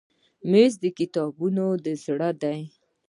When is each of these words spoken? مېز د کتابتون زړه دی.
مېز 0.51 0.73
د 0.83 0.85
کتابتون 0.97 1.83
زړه 2.03 2.29
دی. 2.41 2.61